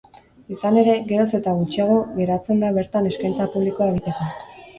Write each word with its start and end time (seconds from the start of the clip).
Izan 0.53 0.77
ere, 0.83 0.95
geroz 1.11 1.27
eta 1.39 1.53
gutxiago 1.57 1.99
geratzen 2.15 2.65
da 2.65 2.73
bertan 2.79 3.11
eskaintza 3.11 3.49
publikoa 3.59 3.93
egiteko. 3.95 4.33